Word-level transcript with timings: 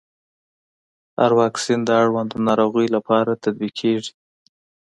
هر 1.19 1.31
واکسین 1.41 1.79
د 1.85 1.89
اړوندو 2.01 2.37
ناروغيو 2.47 2.93
لپاره 2.97 3.39
تطبیق 3.43 3.73
کېږي. 3.81 4.13